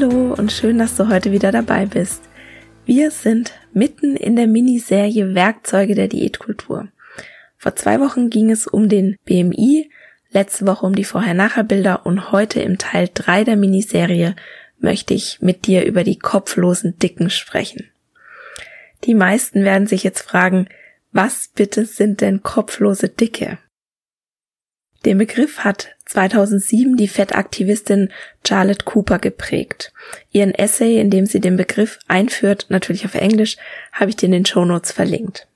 [0.00, 2.22] Hallo und schön, dass du heute wieder dabei bist.
[2.84, 6.86] Wir sind mitten in der Miniserie Werkzeuge der Diätkultur.
[7.56, 9.90] Vor zwei Wochen ging es um den BMI,
[10.30, 14.36] letzte Woche um die Vorher-Nachher-Bilder und heute im Teil 3 der Miniserie
[14.78, 17.90] möchte ich mit dir über die kopflosen Dicken sprechen.
[19.02, 20.68] Die meisten werden sich jetzt fragen,
[21.10, 23.58] was bitte sind denn kopflose Dicke?
[25.04, 28.10] Den Begriff hat 2007 die Fettaktivistin
[28.46, 29.92] Charlotte Cooper geprägt.
[30.32, 33.56] Ihren Essay, in dem sie den Begriff einführt, natürlich auf Englisch,
[33.92, 35.46] habe ich dir in den Shownotes verlinkt.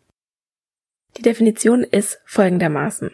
[1.16, 3.10] Die Definition ist folgendermaßen.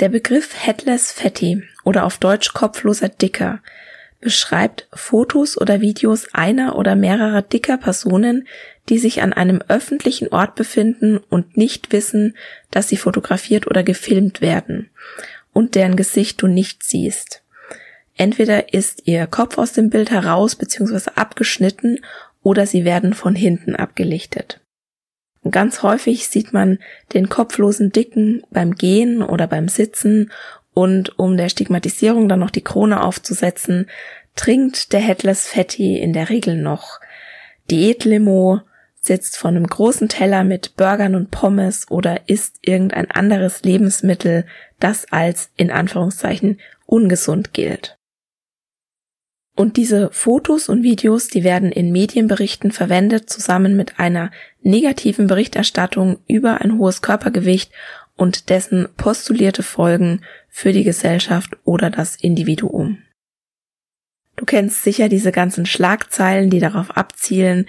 [0.00, 3.60] Der Begriff Headless Fatty oder auf Deutsch kopfloser Dicker
[4.20, 8.46] beschreibt Fotos oder Videos einer oder mehrerer dicker Personen,
[8.90, 12.36] die sich an einem öffentlichen Ort befinden und nicht wissen,
[12.70, 14.90] dass sie fotografiert oder gefilmt werden
[15.52, 17.42] und deren Gesicht du nicht siehst.
[18.16, 21.12] Entweder ist ihr Kopf aus dem Bild heraus bzw.
[21.14, 22.00] abgeschnitten
[22.42, 24.60] oder sie werden von hinten abgelichtet.
[25.42, 26.78] Und ganz häufig sieht man
[27.14, 30.30] den kopflosen Dicken beim Gehen oder beim Sitzen
[30.74, 33.88] und um der Stigmatisierung dann noch die Krone aufzusetzen,
[34.36, 37.00] trinkt der Headless Fatty in der Regel noch
[37.70, 38.60] Diätlimo,
[39.00, 44.44] sitzt vor einem großen Teller mit Burgern und Pommes oder isst irgendein anderes Lebensmittel,
[44.78, 47.96] das als in Anführungszeichen ungesund gilt.
[49.56, 54.30] Und diese Fotos und Videos, die werden in Medienberichten verwendet, zusammen mit einer
[54.62, 57.72] negativen Berichterstattung über ein hohes Körpergewicht
[58.16, 63.02] und dessen postulierte Folgen für die Gesellschaft oder das Individuum.
[64.36, 67.66] Du kennst sicher diese ganzen Schlagzeilen, die darauf abzielen,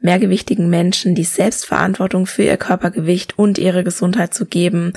[0.00, 4.92] mehrgewichtigen Menschen die Selbstverantwortung für ihr Körpergewicht und ihre Gesundheit zu geben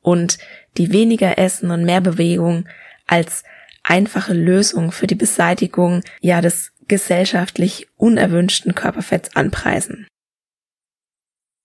[0.00, 0.38] und
[0.76, 2.66] die weniger Essen und mehr Bewegung
[3.06, 3.44] als
[3.82, 10.06] einfache Lösung für die Beseitigung ja des gesellschaftlich unerwünschten Körperfetts anpreisen.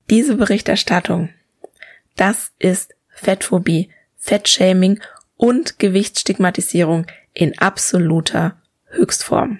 [0.09, 1.29] Diese Berichterstattung,
[2.15, 4.99] das ist Fettphobie, Fettshaming
[5.37, 9.59] und Gewichtsstigmatisierung in absoluter Höchstform.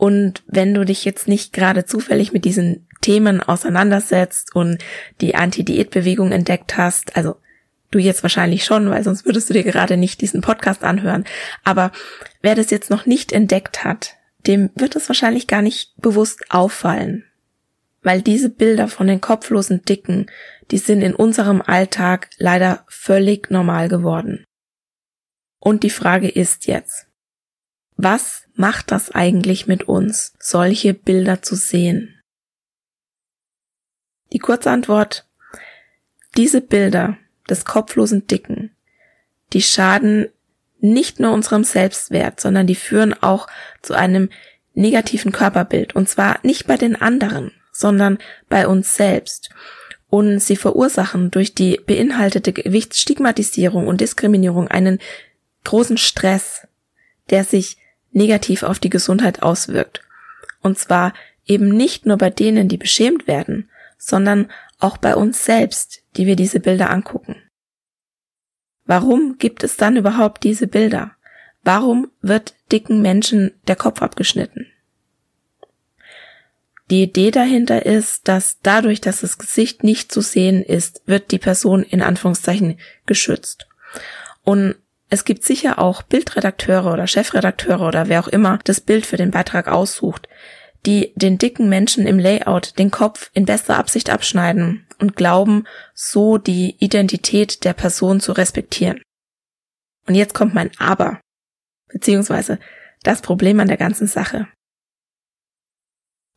[0.00, 4.78] Und wenn du dich jetzt nicht gerade zufällig mit diesen Themen auseinandersetzt und
[5.20, 7.34] die Anti-Diät-Bewegung entdeckt hast, also
[7.90, 11.24] du jetzt wahrscheinlich schon, weil sonst würdest du dir gerade nicht diesen Podcast anhören.
[11.64, 11.90] Aber
[12.42, 14.14] wer das jetzt noch nicht entdeckt hat,
[14.46, 17.24] dem wird es wahrscheinlich gar nicht bewusst auffallen.
[18.04, 20.30] Weil diese Bilder von den kopflosen Dicken,
[20.70, 24.44] die sind in unserem Alltag leider völlig normal geworden.
[25.58, 27.08] Und die Frage ist jetzt,
[27.96, 32.20] was macht das eigentlich mit uns, solche Bilder zu sehen?
[34.32, 35.26] Die kurze Antwort,
[36.36, 37.16] diese Bilder
[37.48, 38.74] des kopflosen Dicken,
[39.52, 40.28] die schaden
[40.80, 43.46] nicht nur unserem Selbstwert, sondern die führen auch
[43.80, 44.28] zu einem
[44.74, 45.94] negativen Körperbild.
[45.96, 48.18] Und zwar nicht bei den anderen, sondern
[48.48, 49.50] bei uns selbst.
[50.08, 54.98] Und sie verursachen durch die beinhaltete Gewichtsstigmatisierung und Diskriminierung einen
[55.64, 56.66] großen Stress,
[57.30, 57.76] der sich
[58.12, 60.02] negativ auf die Gesundheit auswirkt.
[60.60, 61.14] Und zwar
[61.46, 66.36] eben nicht nur bei denen, die beschämt werden, sondern auch bei uns selbst, die wir
[66.36, 67.36] diese Bilder angucken.
[68.84, 71.12] Warum gibt es dann überhaupt diese Bilder?
[71.62, 74.66] Warum wird dicken Menschen der Kopf abgeschnitten?
[76.90, 81.38] Die Idee dahinter ist, dass dadurch, dass das Gesicht nicht zu sehen ist, wird die
[81.38, 83.68] Person in Anführungszeichen geschützt.
[84.42, 84.76] Und
[85.08, 89.30] es gibt sicher auch Bildredakteure oder Chefredakteure oder wer auch immer das Bild für den
[89.30, 90.28] Beitrag aussucht,
[90.84, 95.64] die den dicken Menschen im Layout den Kopf in bester Absicht abschneiden und glauben,
[95.94, 99.00] so die Identität der Person zu respektieren.
[100.06, 101.20] Und jetzt kommt mein Aber,
[101.88, 102.58] beziehungsweise
[103.02, 104.48] das Problem an der ganzen Sache.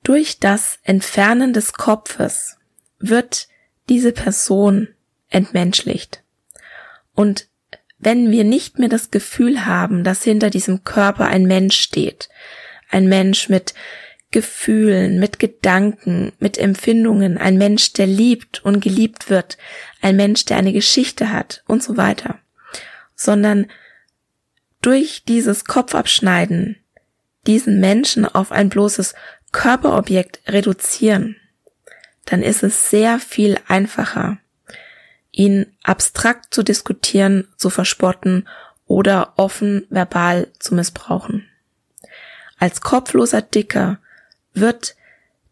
[0.03, 2.57] Durch das Entfernen des Kopfes
[2.99, 3.47] wird
[3.89, 4.87] diese Person
[5.29, 6.23] entmenschlicht.
[7.13, 7.50] Und
[8.01, 12.29] wenn wir nicht mehr das Gefühl haben, dass hinter diesem Körper ein Mensch steht,
[12.89, 13.73] ein Mensch mit
[14.31, 19.57] Gefühlen, mit Gedanken, mit Empfindungen, ein Mensch, der liebt und geliebt wird,
[20.01, 22.39] ein Mensch, der eine Geschichte hat und so weiter,
[23.15, 23.67] sondern
[24.81, 26.77] durch dieses Kopfabschneiden
[27.45, 29.13] diesen Menschen auf ein bloßes
[29.51, 31.35] Körperobjekt reduzieren,
[32.25, 34.37] dann ist es sehr viel einfacher,
[35.31, 38.47] ihn abstrakt zu diskutieren, zu verspotten
[38.85, 41.47] oder offen verbal zu missbrauchen.
[42.59, 43.99] Als kopfloser Dicker
[44.53, 44.95] wird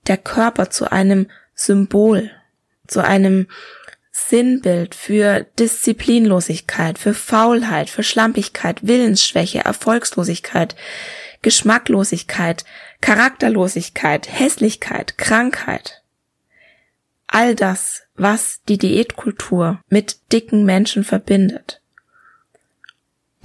[0.07, 2.31] der Körper zu einem Symbol,
[2.87, 3.47] zu einem
[4.11, 10.75] Sinnbild für Disziplinlosigkeit, für Faulheit, für Schlampigkeit, Willensschwäche, Erfolgslosigkeit,
[11.41, 12.65] Geschmacklosigkeit,
[13.01, 15.98] Charakterlosigkeit, Hässlichkeit, Krankheit.
[17.31, 21.81] All das, was die Diätkultur mit dicken Menschen verbindet.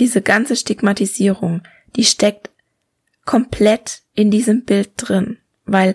[0.00, 1.62] Diese ganze Stigmatisierung,
[1.94, 2.50] die steckt
[3.26, 5.36] komplett in diesem Bild drin,
[5.66, 5.94] weil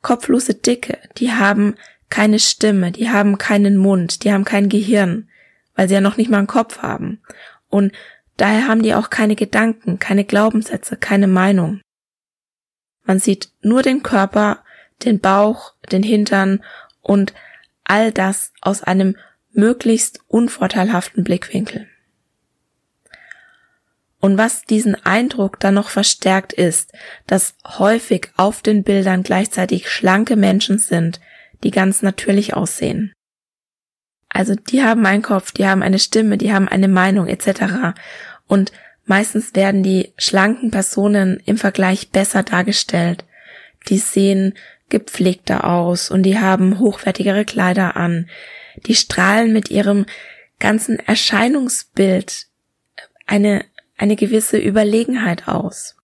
[0.00, 1.74] kopflose Dicke, die haben
[2.08, 5.28] keine Stimme, die haben keinen Mund, die haben kein Gehirn,
[5.74, 7.20] weil sie ja noch nicht mal einen Kopf haben.
[7.68, 7.92] Und
[8.38, 11.82] daher haben die auch keine Gedanken, keine Glaubenssätze, keine Meinung.
[13.04, 14.64] Man sieht nur den Körper,
[15.04, 16.64] den Bauch, den Hintern
[17.06, 17.34] und
[17.84, 19.16] all das aus einem
[19.52, 21.86] möglichst unvorteilhaften Blickwinkel.
[24.18, 26.92] Und was diesen Eindruck dann noch verstärkt ist,
[27.28, 31.20] dass häufig auf den Bildern gleichzeitig schlanke Menschen sind,
[31.62, 33.12] die ganz natürlich aussehen.
[34.28, 37.94] Also die haben einen Kopf, die haben eine Stimme, die haben eine Meinung etc.
[38.48, 38.72] Und
[39.04, 43.24] meistens werden die schlanken Personen im Vergleich besser dargestellt.
[43.88, 44.54] Die sehen
[44.88, 48.28] gepflegter aus und die haben hochwertigere Kleider an.
[48.86, 50.06] Die strahlen mit ihrem
[50.58, 52.46] ganzen Erscheinungsbild
[53.26, 53.64] eine
[53.96, 55.96] eine gewisse Überlegenheit aus.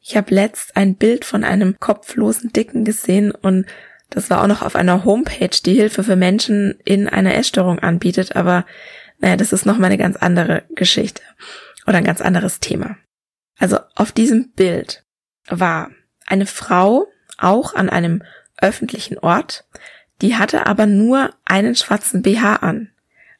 [0.00, 3.66] Ich habe letzt ein Bild von einem kopflosen Dicken gesehen und
[4.10, 8.36] das war auch noch auf einer Homepage, die Hilfe für Menschen in einer Essstörung anbietet,
[8.36, 8.64] aber
[9.18, 11.22] naja, das ist nochmal eine ganz andere Geschichte
[11.86, 12.96] oder ein ganz anderes Thema.
[13.58, 15.04] Also auf diesem Bild
[15.48, 15.90] war
[16.26, 17.06] eine Frau
[17.38, 18.22] auch an einem
[18.60, 19.64] öffentlichen Ort,
[20.22, 22.90] die hatte aber nur einen schwarzen BH an.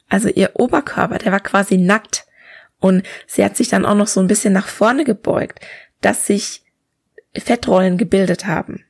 [0.09, 2.27] Also ihr Oberkörper, der war quasi nackt.
[2.79, 5.61] Und sie hat sich dann auch noch so ein bisschen nach vorne gebeugt,
[6.03, 6.62] dass sich
[7.35, 8.85] Fettrollen gebildet haben.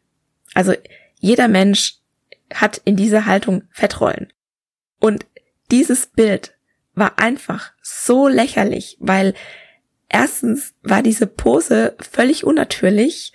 [0.54, 0.74] Also
[1.20, 1.98] jeder Mensch
[2.52, 4.32] hat in dieser Haltung Fettrollen.
[5.00, 5.26] Und
[5.70, 6.54] dieses Bild
[6.94, 9.34] war einfach so lächerlich, weil
[10.08, 13.32] erstens war diese Pose völlig unnatürlich,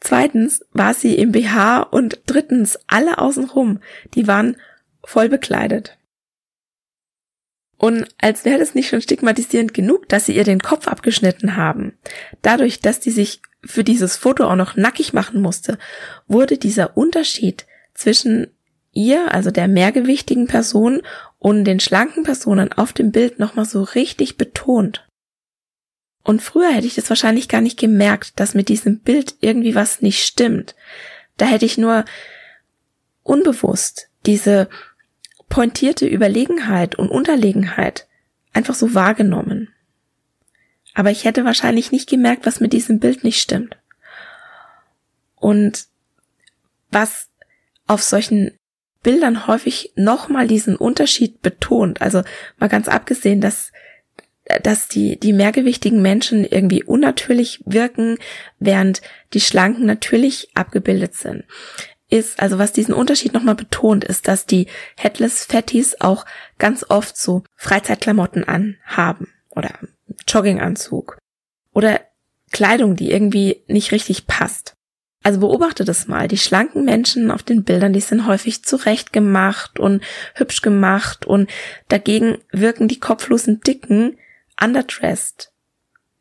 [0.00, 3.80] zweitens war sie im BH und drittens alle außenrum,
[4.14, 4.56] die waren
[5.04, 5.96] voll bekleidet.
[7.78, 11.92] Und als wäre das nicht schon stigmatisierend genug, dass sie ihr den Kopf abgeschnitten haben.
[12.40, 15.78] Dadurch, dass die sich für dieses Foto auch noch nackig machen musste,
[16.26, 18.48] wurde dieser Unterschied zwischen
[18.92, 21.02] ihr, also der mehrgewichtigen Person
[21.38, 25.05] und den schlanken Personen auf dem Bild nochmal so richtig betont.
[26.26, 30.02] Und früher hätte ich das wahrscheinlich gar nicht gemerkt, dass mit diesem Bild irgendwie was
[30.02, 30.74] nicht stimmt.
[31.36, 32.04] Da hätte ich nur
[33.22, 34.68] unbewusst diese
[35.48, 38.08] pointierte Überlegenheit und Unterlegenheit
[38.52, 39.68] einfach so wahrgenommen.
[40.94, 43.76] Aber ich hätte wahrscheinlich nicht gemerkt, was mit diesem Bild nicht stimmt.
[45.36, 45.86] Und
[46.90, 47.28] was
[47.86, 48.58] auf solchen
[49.04, 52.24] Bildern häufig nochmal diesen Unterschied betont, also
[52.58, 53.70] mal ganz abgesehen, dass
[54.62, 58.18] dass die, die mehrgewichtigen Menschen irgendwie unnatürlich wirken,
[58.58, 61.44] während die Schlanken natürlich abgebildet sind
[62.08, 66.24] ist, also was diesen Unterschied nochmal betont, ist, dass die Headless Fatties auch
[66.58, 69.70] ganz oft so Freizeitklamotten anhaben oder
[70.28, 71.18] Jogginganzug
[71.72, 72.00] oder
[72.52, 74.74] Kleidung, die irgendwie nicht richtig passt.
[75.24, 76.28] Also beobachte das mal.
[76.28, 81.50] Die schlanken Menschen auf den Bildern, die sind häufig zurecht gemacht und hübsch gemacht und
[81.88, 84.16] dagegen wirken die kopflosen Dicken
[84.62, 85.52] underdressed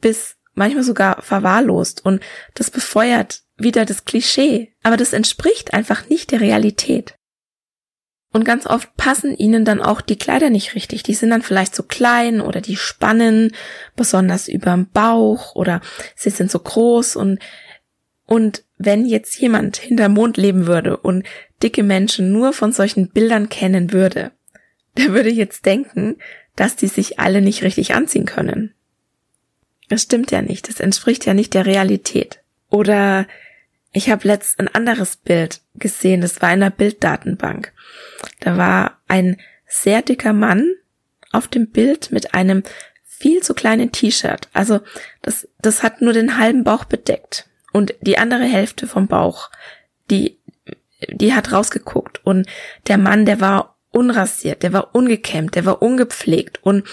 [0.01, 2.21] bis manchmal sogar verwahrlost und
[2.53, 7.15] das befeuert wieder das Klischee, aber das entspricht einfach nicht der Realität.
[8.33, 11.03] Und ganz oft passen ihnen dann auch die Kleider nicht richtig.
[11.03, 13.55] Die sind dann vielleicht zu klein oder die spannen
[13.95, 15.79] besonders überm Bauch oder
[16.17, 17.39] sie sind so groß und
[18.27, 21.25] Und wenn jetzt jemand hinter Mond leben würde und
[21.61, 24.31] dicke Menschen nur von solchen Bildern kennen würde,
[24.97, 26.17] der würde jetzt denken,
[26.55, 28.73] dass die sich alle nicht richtig anziehen können.
[29.89, 32.39] Das stimmt ja nicht, das entspricht ja nicht der Realität.
[32.69, 33.27] Oder
[33.91, 37.71] ich habe letzt ein anderes Bild gesehen, das war in einer Bilddatenbank.
[38.39, 40.73] Da war ein sehr dicker Mann
[41.31, 42.63] auf dem Bild mit einem
[43.03, 44.49] viel zu kleinen T-Shirt.
[44.53, 44.81] Also
[45.21, 49.49] das, das hat nur den halben Bauch bedeckt und die andere Hälfte vom Bauch,
[50.09, 50.39] die,
[51.09, 52.47] die hat rausgeguckt und
[52.87, 56.85] der Mann, der war unrasiert, der war ungekämmt, der war ungepflegt und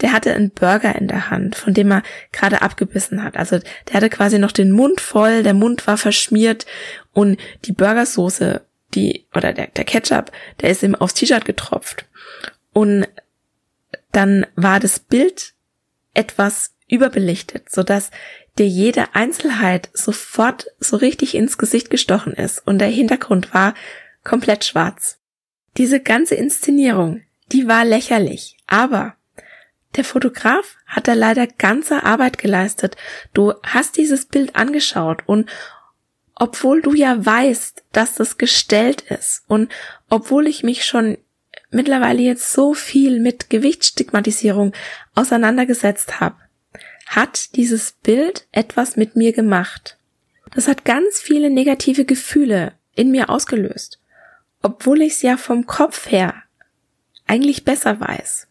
[0.00, 3.36] der hatte einen Burger in der Hand, von dem er gerade abgebissen hat.
[3.36, 3.58] Also
[3.88, 6.64] der hatte quasi noch den Mund voll, der Mund war verschmiert
[7.12, 8.62] und die Burgersoße,
[8.94, 10.30] die, oder der, der Ketchup,
[10.60, 12.06] der ist ihm aufs T-Shirt getropft.
[12.72, 13.08] Und
[14.12, 15.54] dann war das Bild
[16.14, 18.10] etwas überbelichtet, so dass
[18.58, 23.74] dir jede Einzelheit sofort so richtig ins Gesicht gestochen ist und der Hintergrund war
[24.22, 25.18] komplett schwarz.
[25.76, 29.16] Diese ganze Inszenierung, die war lächerlich, aber
[29.96, 32.96] der Fotograf hat da leider ganze Arbeit geleistet.
[33.32, 35.48] Du hast dieses Bild angeschaut und
[36.34, 39.70] obwohl du ja weißt, dass das gestellt ist und
[40.10, 41.18] obwohl ich mich schon
[41.70, 44.72] mittlerweile jetzt so viel mit Gewichtsstigmatisierung
[45.14, 46.36] auseinandergesetzt habe,
[47.06, 49.96] hat dieses Bild etwas mit mir gemacht.
[50.54, 54.00] Das hat ganz viele negative Gefühle in mir ausgelöst,
[54.64, 56.34] obwohl ich es ja vom Kopf her
[57.26, 58.48] eigentlich besser weiß.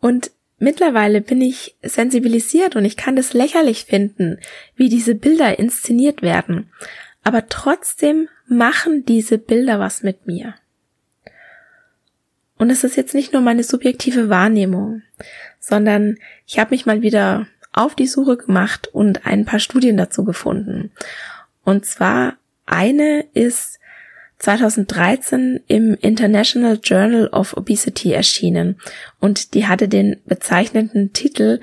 [0.00, 4.38] Und mittlerweile bin ich sensibilisiert und ich kann es lächerlich finden,
[4.74, 6.72] wie diese Bilder inszeniert werden.
[7.22, 10.54] Aber trotzdem machen diese Bilder was mit mir.
[12.56, 15.02] Und es ist jetzt nicht nur meine subjektive Wahrnehmung,
[15.60, 20.24] sondern ich habe mich mal wieder auf die Suche gemacht und ein paar Studien dazu
[20.24, 20.92] gefunden.
[21.62, 23.80] Und zwar eine ist
[24.38, 28.78] 2013 im International Journal of Obesity erschienen
[29.20, 31.60] und die hatte den bezeichnenden Titel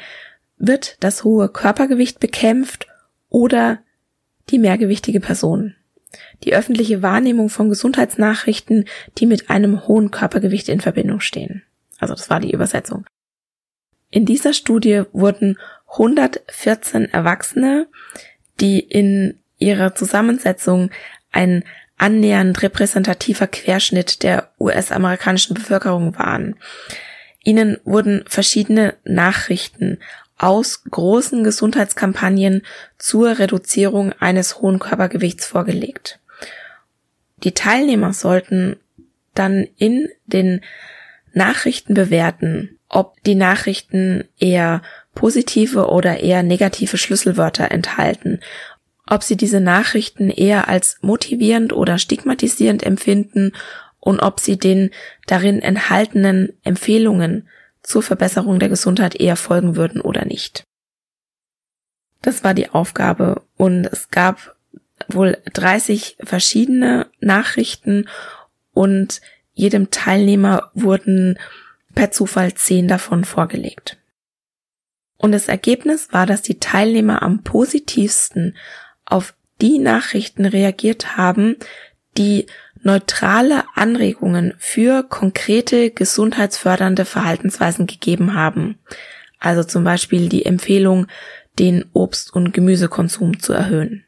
[0.57, 2.87] Wird das hohe Körpergewicht bekämpft
[3.29, 3.79] oder
[4.49, 5.75] die mehrgewichtige Person?
[6.43, 8.85] die öffentliche Wahrnehmung von Gesundheitsnachrichten,
[9.17, 11.63] die mit einem hohen Körpergewicht in Verbindung stehen.
[11.99, 13.05] Also das war die Übersetzung.
[14.09, 17.87] In dieser Studie wurden 114 Erwachsene,
[18.59, 20.91] die in ihrer Zusammensetzung
[21.31, 21.63] ein
[21.97, 26.55] annähernd repräsentativer Querschnitt der US-amerikanischen Bevölkerung waren.
[27.43, 29.99] Ihnen wurden verschiedene Nachrichten
[30.37, 32.63] aus großen Gesundheitskampagnen
[32.97, 36.19] zur Reduzierung eines hohen Körpergewichts vorgelegt.
[37.43, 38.77] Die Teilnehmer sollten
[39.33, 40.61] dann in den
[41.33, 44.81] Nachrichten bewerten, ob die Nachrichten eher
[45.15, 48.39] positive oder eher negative Schlüsselwörter enthalten,
[49.13, 53.53] ob sie diese Nachrichten eher als motivierend oder stigmatisierend empfinden
[53.99, 54.89] und ob sie den
[55.27, 57.47] darin enthaltenen Empfehlungen
[57.83, 60.63] zur Verbesserung der Gesundheit eher folgen würden oder nicht.
[62.21, 64.55] Das war die Aufgabe und es gab
[65.07, 68.07] wohl 30 verschiedene Nachrichten
[68.73, 69.21] und
[69.53, 71.37] jedem Teilnehmer wurden
[71.93, 73.97] per Zufall 10 davon vorgelegt.
[75.17, 78.55] Und das Ergebnis war, dass die Teilnehmer am positivsten
[79.05, 81.57] auf die Nachrichten reagiert haben,
[82.17, 82.47] die
[82.81, 88.77] neutrale Anregungen für konkrete gesundheitsfördernde Verhaltensweisen gegeben haben.
[89.39, 91.07] Also zum Beispiel die Empfehlung,
[91.59, 94.03] den Obst- und Gemüsekonsum zu erhöhen.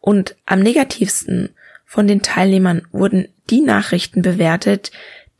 [0.00, 1.50] Und am negativsten
[1.84, 4.92] von den Teilnehmern wurden die Nachrichten bewertet,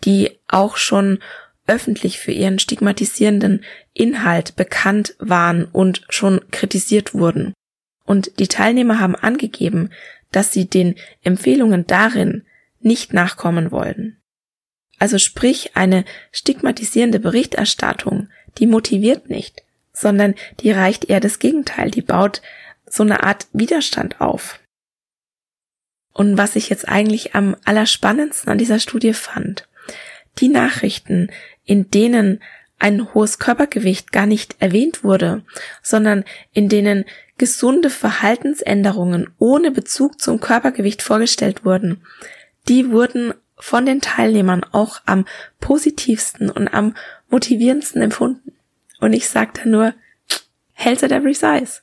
[0.04, 1.18] die auch schon
[1.66, 7.52] öffentlich für ihren stigmatisierenden Inhalt bekannt waren und schon kritisiert wurden.
[8.08, 9.90] Und die Teilnehmer haben angegeben,
[10.32, 12.46] dass sie den Empfehlungen darin
[12.80, 14.16] nicht nachkommen wollen.
[14.98, 19.62] Also sprich, eine stigmatisierende Berichterstattung, die motiviert nicht,
[19.92, 22.40] sondern die reicht eher das Gegenteil, die baut
[22.86, 24.58] so eine Art Widerstand auf.
[26.14, 29.68] Und was ich jetzt eigentlich am allerspannendsten an dieser Studie fand,
[30.38, 31.30] die Nachrichten,
[31.66, 32.40] in denen
[32.78, 35.44] ein hohes Körpergewicht gar nicht erwähnt wurde,
[35.82, 36.24] sondern
[36.54, 37.04] in denen
[37.38, 42.02] gesunde Verhaltensänderungen ohne Bezug zum Körpergewicht vorgestellt wurden,
[42.68, 45.24] die wurden von den Teilnehmern auch am
[45.60, 46.94] positivsten und am
[47.28, 48.52] motivierendsten empfunden.
[49.00, 49.94] Und ich sagte nur,
[50.72, 51.80] health at every size.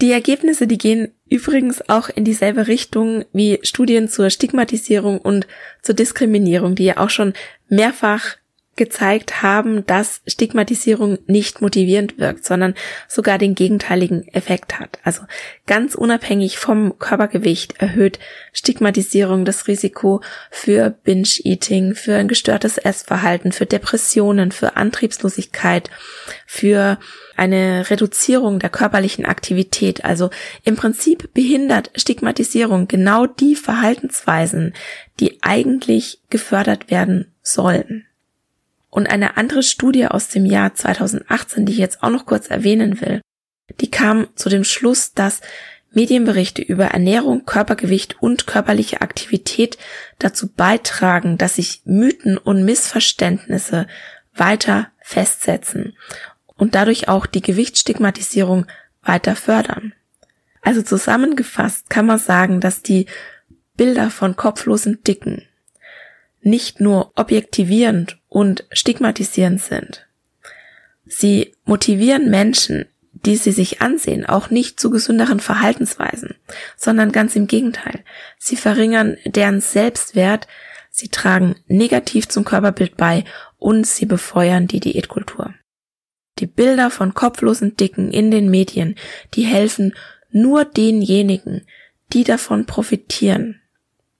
[0.00, 5.46] Die Ergebnisse, die gehen übrigens auch in dieselbe Richtung wie Studien zur Stigmatisierung und
[5.82, 7.34] zur Diskriminierung, die ja auch schon
[7.68, 8.36] mehrfach
[8.80, 12.74] gezeigt haben, dass Stigmatisierung nicht motivierend wirkt, sondern
[13.08, 14.98] sogar den gegenteiligen Effekt hat.
[15.04, 15.20] Also
[15.66, 18.18] ganz unabhängig vom Körpergewicht erhöht
[18.54, 25.90] Stigmatisierung das Risiko für Binge-Eating, für ein gestörtes Essverhalten, für Depressionen, für Antriebslosigkeit,
[26.46, 26.98] für
[27.36, 30.06] eine Reduzierung der körperlichen Aktivität.
[30.06, 30.30] Also
[30.64, 34.72] im Prinzip behindert Stigmatisierung genau die Verhaltensweisen,
[35.20, 38.06] die eigentlich gefördert werden sollen.
[38.90, 43.00] Und eine andere Studie aus dem Jahr 2018, die ich jetzt auch noch kurz erwähnen
[43.00, 43.20] will,
[43.80, 45.40] die kam zu dem Schluss, dass
[45.92, 49.78] Medienberichte über Ernährung, Körpergewicht und körperliche Aktivität
[50.18, 53.86] dazu beitragen, dass sich Mythen und Missverständnisse
[54.34, 55.96] weiter festsetzen
[56.56, 58.66] und dadurch auch die Gewichtsstigmatisierung
[59.02, 59.94] weiter fördern.
[60.62, 63.06] Also zusammengefasst kann man sagen, dass die
[63.76, 65.46] Bilder von kopflosen Dicken
[66.42, 70.06] nicht nur objektivierend und stigmatisierend sind.
[71.04, 76.36] Sie motivieren Menschen, die sie sich ansehen, auch nicht zu gesünderen Verhaltensweisen,
[76.76, 78.02] sondern ganz im Gegenteil.
[78.38, 80.46] Sie verringern deren Selbstwert,
[80.90, 83.24] sie tragen negativ zum Körperbild bei
[83.58, 85.52] und sie befeuern die Diätkultur.
[86.38, 88.94] Die Bilder von kopflosen Dicken in den Medien,
[89.34, 89.94] die helfen
[90.30, 91.66] nur denjenigen,
[92.12, 93.60] die davon profitieren,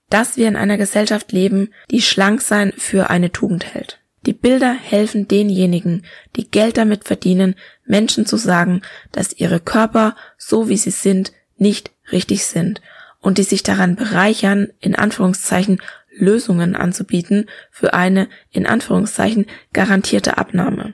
[0.09, 4.00] dass wir in einer Gesellschaft leben, die schlank sein für eine Tugend hält.
[4.25, 10.69] Die Bilder helfen denjenigen, die Geld damit verdienen, Menschen zu sagen, dass ihre Körper, so
[10.69, 12.81] wie sie sind, nicht richtig sind
[13.19, 20.93] und die sich daran bereichern, in Anführungszeichen Lösungen anzubieten für eine, in Anführungszeichen, garantierte Abnahme.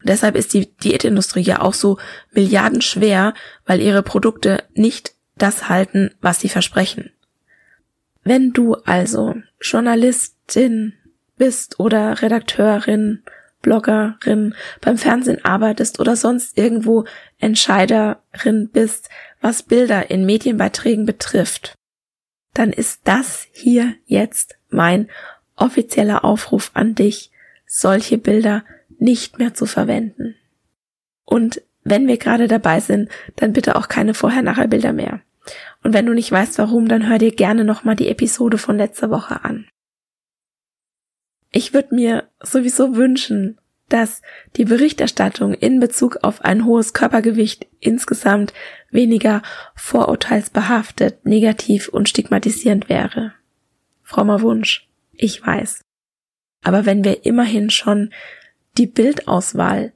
[0.00, 1.98] Und deshalb ist die Diätindustrie ja auch so
[2.32, 3.34] milliardenschwer,
[3.66, 7.10] weil ihre Produkte nicht das halten, was sie versprechen.
[8.22, 10.94] Wenn du also Journalistin
[11.36, 13.22] bist oder Redakteurin,
[13.62, 17.04] Bloggerin, beim Fernsehen arbeitest oder sonst irgendwo
[17.38, 19.08] Entscheiderin bist,
[19.40, 21.74] was Bilder in Medienbeiträgen betrifft,
[22.52, 25.08] dann ist das hier jetzt mein
[25.56, 27.30] offizieller Aufruf an dich,
[27.66, 28.64] solche Bilder
[28.98, 30.36] nicht mehr zu verwenden.
[31.24, 35.20] Und wenn wir gerade dabei sind, dann bitte auch keine Vorher-Nachher-Bilder mehr.
[35.82, 39.10] Und wenn du nicht weißt warum, dann hör dir gerne nochmal die Episode von letzter
[39.10, 39.66] Woche an.
[41.56, 44.22] Ich würde mir sowieso wünschen, dass
[44.56, 48.52] die Berichterstattung in Bezug auf ein hohes Körpergewicht insgesamt
[48.90, 49.40] weniger
[49.76, 53.34] vorurteilsbehaftet, negativ und stigmatisierend wäre.
[54.02, 55.82] Frommer Wunsch, ich weiß.
[56.64, 58.12] Aber wenn wir immerhin schon
[58.76, 59.92] die Bildauswahl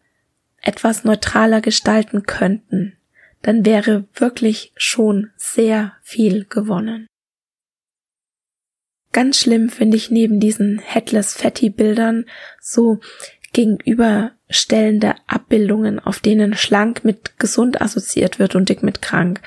[0.62, 2.96] etwas neutraler gestalten könnten,
[3.42, 7.08] dann wäre wirklich schon sehr viel gewonnen.
[9.12, 12.26] Ganz schlimm finde ich neben diesen Headless Fatty Bildern
[12.60, 13.00] so
[13.52, 19.40] gegenüberstellende Abbildungen, auf denen schlank mit gesund assoziiert wird und dick mit krank.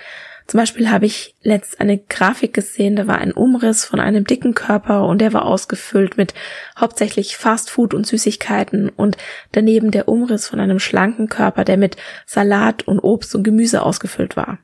[0.47, 4.53] Zum Beispiel habe ich letzt eine Grafik gesehen, da war ein Umriss von einem dicken
[4.53, 6.33] Körper und der war ausgefüllt mit
[6.77, 9.15] hauptsächlich Fast Food und Süßigkeiten und
[9.51, 11.95] daneben der Umriss von einem schlanken Körper, der mit
[12.25, 14.57] Salat und Obst und Gemüse ausgefüllt war.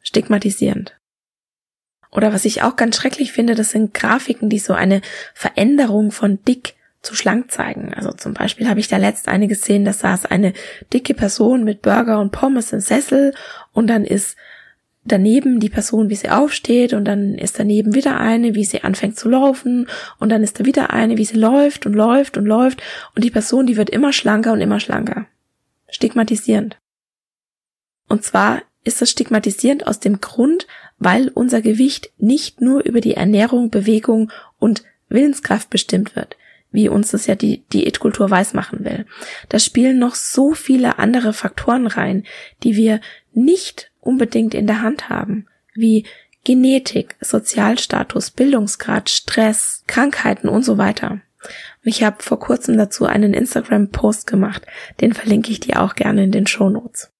[0.00, 0.99] Stigmatisierend.
[2.10, 5.00] Oder was ich auch ganz schrecklich finde, das sind Grafiken, die so eine
[5.34, 7.94] Veränderung von dick zu schlank zeigen.
[7.94, 10.52] Also zum Beispiel habe ich da letzt eine gesehen, da saß eine
[10.92, 13.32] dicke Person mit Burger und Pommes im Sessel
[13.72, 14.36] und dann ist
[15.04, 19.18] daneben die Person, wie sie aufsteht und dann ist daneben wieder eine, wie sie anfängt
[19.18, 22.82] zu laufen und dann ist da wieder eine, wie sie läuft und läuft und läuft
[23.14, 25.26] und die Person, die wird immer schlanker und immer schlanker.
[25.88, 26.76] Stigmatisierend.
[28.08, 30.66] Und zwar ist das stigmatisierend aus dem Grund,
[31.00, 36.36] weil unser Gewicht nicht nur über die Ernährung, Bewegung und Willenskraft bestimmt wird,
[36.70, 39.06] wie uns das ja die Diätkultur weismachen will.
[39.48, 42.24] Da spielen noch so viele andere Faktoren rein,
[42.62, 43.00] die wir
[43.32, 46.06] nicht unbedingt in der Hand haben, wie
[46.44, 51.20] Genetik, Sozialstatus, Bildungsgrad, Stress, Krankheiten und so weiter.
[51.82, 54.66] ich habe vor kurzem dazu einen Instagram-Post gemacht,
[55.00, 57.10] den verlinke ich dir auch gerne in den Show Notes.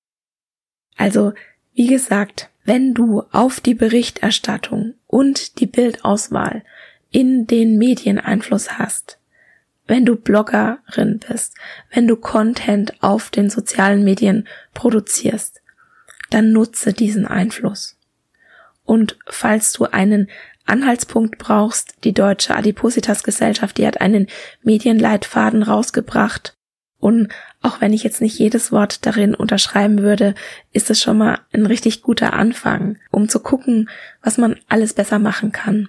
[0.97, 1.33] Also,
[1.73, 6.62] wie gesagt, wenn du auf die Berichterstattung und die Bildauswahl
[7.11, 9.18] in den Medien Einfluss hast,
[9.87, 11.55] wenn du Bloggerin bist,
[11.92, 15.61] wenn du Content auf den sozialen Medien produzierst,
[16.31, 17.99] dann nutze diesen Einfluss.
[18.85, 20.29] Und falls du einen
[20.64, 24.29] Anhaltspunkt brauchst, die Deutsche Adipositas Gesellschaft, die hat einen
[24.62, 26.55] Medienleitfaden rausgebracht.
[26.99, 27.29] Und
[27.62, 30.35] auch wenn ich jetzt nicht jedes Wort darin unterschreiben würde,
[30.73, 33.90] ist es schon mal ein richtig guter Anfang, um zu gucken,
[34.23, 35.88] was man alles besser machen kann.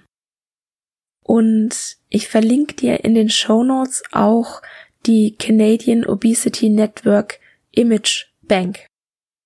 [1.22, 4.60] Und ich verlinke dir in den Show Notes auch
[5.06, 7.38] die Canadian Obesity Network
[7.70, 8.86] Image Bank.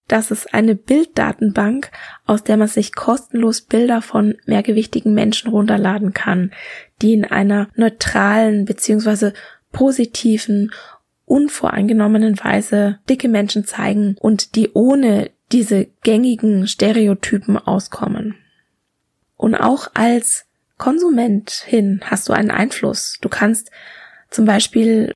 [0.08, 1.90] Das ist eine Bilddatenbank,
[2.26, 6.52] aus der man sich kostenlos Bilder von mehrgewichtigen Menschen runterladen kann,
[7.02, 9.32] die in einer neutralen bzw.
[9.72, 10.72] positiven,
[11.26, 18.36] unvoreingenommenen Weise dicke Menschen zeigen und die ohne diese gängigen Stereotypen auskommen.
[19.36, 20.46] Und auch als
[20.78, 23.18] Konsumentin hast du einen Einfluss.
[23.20, 23.70] Du kannst
[24.30, 25.12] zum Beispiel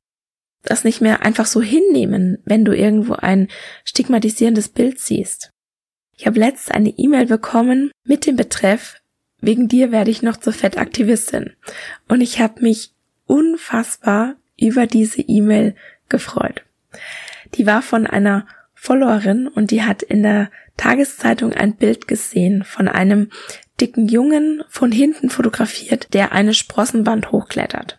[0.63, 3.47] das nicht mehr einfach so hinnehmen, wenn du irgendwo ein
[3.83, 5.49] stigmatisierendes Bild siehst.
[6.15, 9.01] Ich habe letzt eine E-Mail bekommen mit dem Betreff
[9.41, 11.53] Wegen dir werde ich noch zur Fettaktivistin.
[12.07, 12.93] Und ich habe mich
[13.25, 15.75] unfassbar über diese E-Mail
[16.11, 16.63] gefreut.
[17.55, 18.45] Die war von einer
[18.75, 23.31] Followerin und die hat in der Tageszeitung ein Bild gesehen von einem
[23.79, 27.97] dicken Jungen von hinten fotografiert, der eine Sprossenwand hochklettert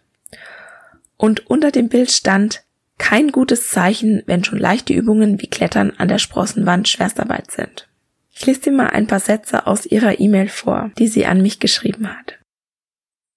[1.22, 2.64] und unter dem Bild stand
[2.98, 7.88] kein gutes Zeichen, wenn schon leichte Übungen wie Klettern an der Sprossenwand Schwerstarbeit sind.
[8.32, 11.60] Ich lese dir mal ein paar Sätze aus ihrer E-Mail vor, die sie an mich
[11.60, 12.40] geschrieben hat.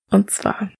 [0.10, 0.72] Und zwar,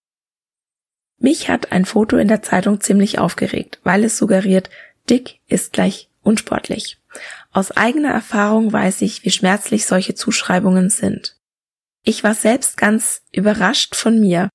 [1.18, 4.70] mich hat ein Foto in der Zeitung ziemlich aufgeregt, weil es suggeriert,
[5.10, 7.00] dick ist gleich unsportlich.
[7.52, 11.38] Aus eigener Erfahrung weiß ich, wie schmerzlich solche Zuschreibungen sind.
[12.04, 14.50] Ich war selbst ganz überrascht von mir,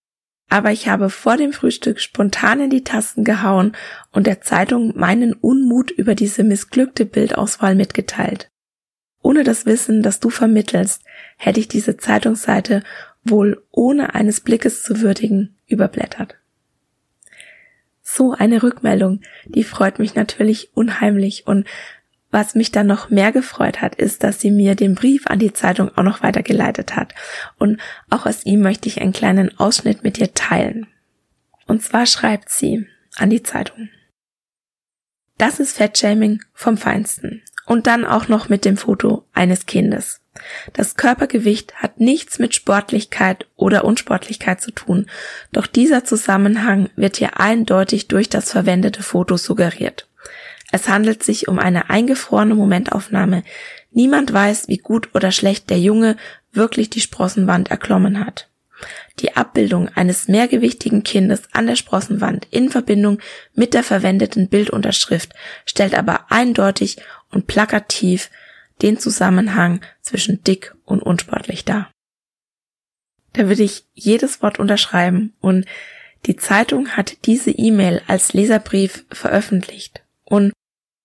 [0.49, 3.77] aber ich habe vor dem Frühstück spontan in die Tasten gehauen
[4.11, 8.49] und der Zeitung meinen Unmut über diese missglückte Bildauswahl mitgeteilt.
[9.23, 11.03] Ohne das Wissen, das du vermittelst,
[11.37, 12.83] hätte ich diese Zeitungsseite
[13.23, 16.40] wohl ohne eines Blickes zu würdigen überblättert.
[18.13, 21.69] So eine Rückmeldung, die freut mich natürlich unheimlich und
[22.33, 25.53] was mich dann noch mehr gefreut hat, ist, dass sie mir den Brief an die
[25.53, 27.15] Zeitung auch noch weitergeleitet hat.
[27.59, 30.87] Und auch aus ihm möchte ich einen kleinen Ausschnitt mit ihr teilen.
[31.67, 33.89] Und zwar schreibt sie an die Zeitung.
[35.39, 37.43] Das ist Fettshaming vom Feinsten.
[37.71, 40.21] Und dann auch noch mit dem Foto eines Kindes.
[40.73, 45.07] Das Körpergewicht hat nichts mit Sportlichkeit oder Unsportlichkeit zu tun,
[45.53, 50.09] doch dieser Zusammenhang wird hier eindeutig durch das verwendete Foto suggeriert.
[50.73, 53.45] Es handelt sich um eine eingefrorene Momentaufnahme.
[53.93, 56.17] Niemand weiß, wie gut oder schlecht der Junge
[56.51, 58.49] wirklich die Sprossenwand erklommen hat.
[59.21, 63.21] Die Abbildung eines mehrgewichtigen Kindes an der Sprossenwand in Verbindung
[63.55, 65.35] mit der verwendeten Bildunterschrift
[65.67, 66.97] stellt aber eindeutig
[67.31, 68.31] und plakativ
[68.83, 71.91] den Zusammenhang zwischen dick und unsportlich dar.
[73.33, 75.67] Da würde ich jedes Wort unterschreiben und
[76.27, 80.03] die Zeitung hat diese E-Mail als Leserbrief veröffentlicht.
[80.25, 80.53] Und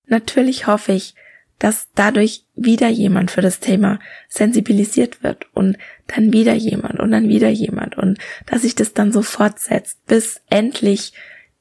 [0.07, 1.15] Natürlich hoffe ich,
[1.59, 7.29] dass dadurch wieder jemand für das Thema sensibilisiert wird und dann wieder jemand und dann
[7.29, 11.13] wieder jemand und dass sich das dann so fortsetzt, bis endlich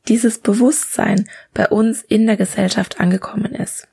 [0.09, 3.87] dieses Bewusstsein bei uns in der Gesellschaft angekommen ist.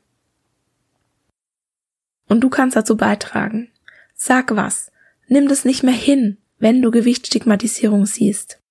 [2.32, 3.68] Und du kannst dazu beitragen.
[4.14, 4.90] Sag was.
[5.28, 8.62] Nimm das nicht mehr hin, wenn du Gewichtsstigmatisierung siehst.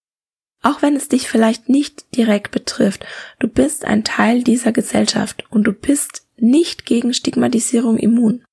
[0.63, 3.05] Auch wenn es dich vielleicht nicht direkt betrifft,
[3.39, 8.47] du bist ein Teil dieser Gesellschaft und du bist nicht gegen Stigmatisierung immun.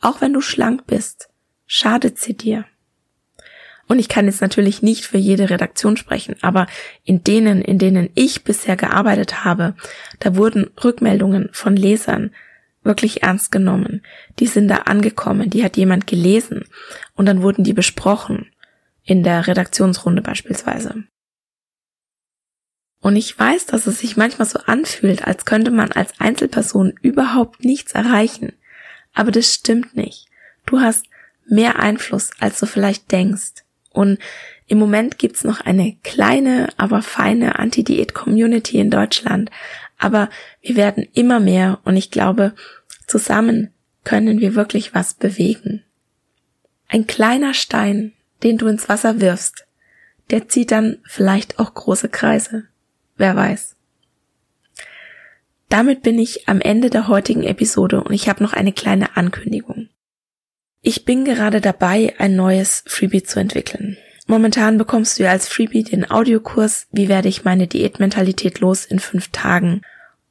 [0.00, 1.28] Auch wenn du schlank bist,
[1.66, 2.64] schadet sie dir.
[3.86, 6.68] Und ich kann jetzt natürlich nicht für jede Redaktion sprechen, aber
[7.04, 9.74] in denen, in denen ich bisher gearbeitet habe,
[10.20, 12.30] da wurden Rückmeldungen von Lesern
[12.86, 14.02] wirklich ernst genommen.
[14.38, 16.64] Die sind da angekommen, die hat jemand gelesen
[17.14, 18.50] und dann wurden die besprochen
[19.02, 21.04] in der Redaktionsrunde beispielsweise.
[23.00, 27.64] Und ich weiß, dass es sich manchmal so anfühlt, als könnte man als Einzelperson überhaupt
[27.64, 28.52] nichts erreichen.
[29.14, 30.26] Aber das stimmt nicht.
[30.64, 31.06] Du hast
[31.48, 33.64] mehr Einfluss, als du vielleicht denkst.
[33.90, 34.18] Und
[34.66, 39.50] im Moment gibt's noch eine kleine, aber feine Anti-Diät-Community in Deutschland.
[39.98, 40.28] Aber
[40.60, 42.54] wir werden immer mehr und ich glaube,
[43.06, 43.72] zusammen
[44.04, 45.82] können wir wirklich was bewegen.
[46.88, 49.66] Ein kleiner Stein den du ins Wasser wirfst,
[50.30, 52.64] der zieht dann vielleicht auch große Kreise.
[53.16, 53.76] Wer weiß.
[55.68, 59.88] Damit bin ich am Ende der heutigen Episode und ich habe noch eine kleine Ankündigung.
[60.82, 63.96] Ich bin gerade dabei, ein neues Freebie zu entwickeln.
[64.28, 68.98] Momentan bekommst du ja als Freebie den Audiokurs Wie werde ich meine Diätmentalität los in
[68.98, 69.82] fünf Tagen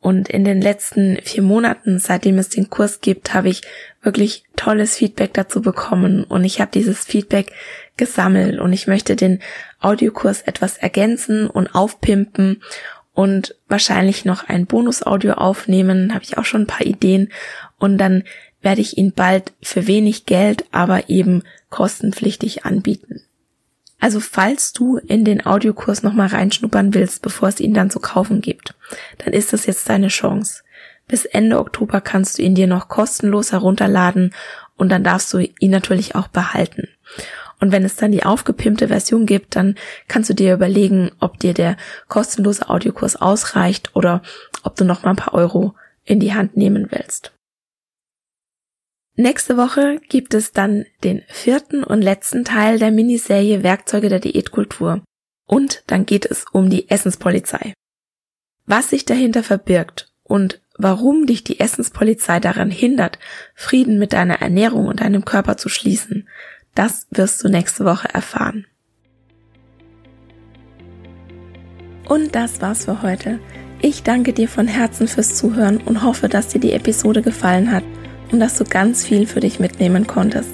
[0.06, 3.64] und in den letzten vier Monaten, seitdem es den Kurs gibt, habe ich
[4.04, 6.24] wirklich tolles Feedback dazu bekommen.
[6.24, 7.52] Und ich habe dieses Feedback
[7.98, 8.60] gesammelt.
[8.60, 9.40] Und ich möchte den
[9.80, 12.62] Audiokurs etwas ergänzen und aufpimpen
[13.16, 17.32] und wahrscheinlich noch ein Bonus-Audio aufnehmen, habe ich auch schon ein paar Ideen.
[17.80, 18.26] Und dann
[18.62, 21.42] werde ich ihn bald für wenig Geld, aber eben
[21.72, 23.24] kostenpflichtig anbieten.
[24.00, 28.42] Also falls du in den Audiokurs nochmal reinschnuppern willst, bevor es ihn dann zu kaufen
[28.42, 28.76] gibt,
[29.20, 30.64] dann ist das jetzt deine Chance.
[31.08, 34.34] Bis Ende Oktober kannst du ihn dir noch kostenlos herunterladen
[34.76, 36.88] und dann darfst du ihn natürlich auch behalten.
[37.60, 39.76] Und wenn es dann die aufgepimpte Version gibt, dann
[40.08, 41.78] kannst du dir überlegen, ob dir der
[42.08, 44.22] kostenlose Audiokurs ausreicht oder
[44.64, 47.32] ob du noch mal ein paar Euro in die Hand nehmen willst.
[49.18, 55.02] Nächste Woche gibt es dann den vierten und letzten Teil der Miniserie Werkzeuge der Diätkultur.
[55.48, 57.74] Und dann geht es um die Essenspolizei.
[58.66, 63.18] Was sich dahinter verbirgt und warum dich die Essenspolizei daran hindert,
[63.54, 66.28] Frieden mit deiner Ernährung und deinem Körper zu schließen,
[66.74, 68.66] das wirst du nächste Woche erfahren.
[72.10, 73.40] Und das war's für heute.
[73.82, 77.84] Ich danke dir von Herzen fürs Zuhören und hoffe, dass dir die Episode gefallen hat
[78.32, 80.52] und dass du ganz viel für dich mitnehmen konntest.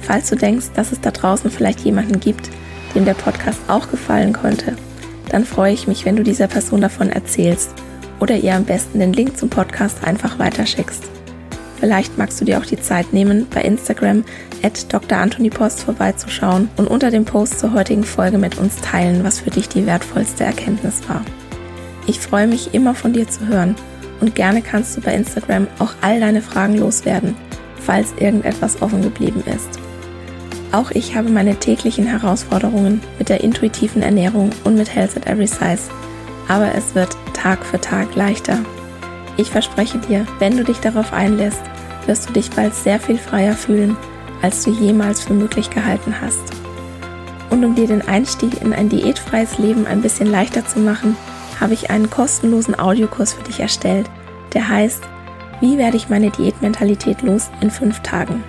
[0.00, 2.50] Falls du denkst, dass es da draußen vielleicht jemanden gibt,
[2.94, 4.76] dem der Podcast auch gefallen könnte,
[5.30, 7.74] dann freue ich mich, wenn du dieser Person davon erzählst
[8.20, 11.04] oder ihr am besten den Link zum Podcast einfach weiterschickst.
[11.78, 14.24] Vielleicht magst du dir auch die Zeit nehmen, bei Instagram
[14.62, 15.18] at Dr.
[15.18, 19.50] Anthony Post vorbeizuschauen und unter dem Post zur heutigen Folge mit uns teilen, was für
[19.50, 21.24] dich die wertvollste Erkenntnis war.
[22.06, 23.76] Ich freue mich immer von dir zu hören
[24.20, 27.36] und gerne kannst du bei Instagram auch all deine Fragen loswerden,
[27.80, 29.78] falls irgendetwas offen geblieben ist.
[30.72, 35.46] Auch ich habe meine täglichen Herausforderungen mit der intuitiven Ernährung und mit Health at Every
[35.46, 35.90] Size,
[36.46, 38.58] aber es wird Tag für Tag leichter.
[39.36, 41.62] Ich verspreche dir, wenn du dich darauf einlässt,
[42.06, 43.96] wirst du dich bald sehr viel freier fühlen,
[44.42, 46.52] als du jemals für möglich gehalten hast.
[47.50, 51.16] Und um dir den Einstieg in ein diätfreies Leben ein bisschen leichter zu machen,
[51.60, 54.08] habe ich einen kostenlosen Audiokurs für dich erstellt,
[54.54, 55.02] der heißt
[55.60, 58.42] Wie werde ich meine Diätmentalität los in fünf Tagen?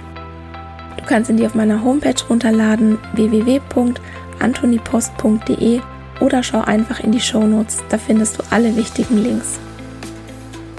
[0.97, 5.81] Du kannst ihn dir auf meiner Homepage runterladen www.antonipost.de
[6.19, 9.59] oder schau einfach in die Show Notes, da findest du alle wichtigen Links.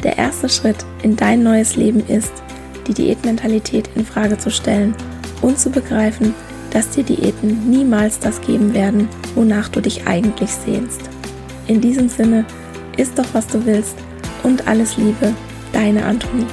[0.02, 2.32] Der erste Schritt in dein neues Leben ist,
[2.86, 4.94] die Diätmentalität in Frage zu stellen
[5.42, 6.34] und zu begreifen,
[6.70, 11.10] dass dir Diäten niemals das geben werden, wonach du dich eigentlich sehnst.
[11.70, 12.44] In diesem Sinne,
[12.96, 13.94] isst doch was du willst
[14.42, 15.32] und alles Liebe,
[15.72, 16.44] deine Antonie.